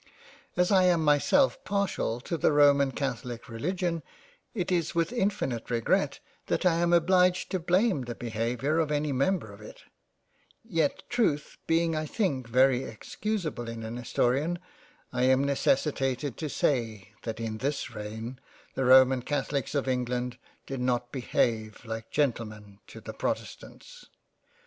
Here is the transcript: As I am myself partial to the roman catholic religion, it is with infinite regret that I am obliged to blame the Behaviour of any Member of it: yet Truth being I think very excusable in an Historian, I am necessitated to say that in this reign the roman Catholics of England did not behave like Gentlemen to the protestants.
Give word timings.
As 0.57 0.71
I 0.71 0.85
am 0.85 1.03
myself 1.03 1.63
partial 1.63 2.19
to 2.21 2.35
the 2.35 2.51
roman 2.51 2.91
catholic 2.91 3.47
religion, 3.47 4.01
it 4.55 4.71
is 4.71 4.95
with 4.95 5.13
infinite 5.13 5.69
regret 5.69 6.19
that 6.47 6.65
I 6.65 6.77
am 6.77 6.91
obliged 6.91 7.51
to 7.51 7.59
blame 7.59 8.01
the 8.05 8.15
Behaviour 8.15 8.79
of 8.79 8.91
any 8.91 9.11
Member 9.11 9.53
of 9.53 9.61
it: 9.61 9.83
yet 10.63 11.03
Truth 11.07 11.57
being 11.67 11.95
I 11.95 12.07
think 12.07 12.47
very 12.49 12.81
excusable 12.83 13.69
in 13.69 13.83
an 13.83 13.97
Historian, 13.97 14.57
I 15.13 15.25
am 15.25 15.43
necessitated 15.43 16.35
to 16.37 16.49
say 16.49 17.09
that 17.21 17.39
in 17.39 17.59
this 17.59 17.91
reign 17.93 18.39
the 18.73 18.85
roman 18.85 19.21
Catholics 19.21 19.75
of 19.75 19.87
England 19.87 20.39
did 20.65 20.79
not 20.81 21.11
behave 21.11 21.85
like 21.85 22.09
Gentlemen 22.09 22.79
to 22.87 23.01
the 23.01 23.13
protestants. 23.13 24.05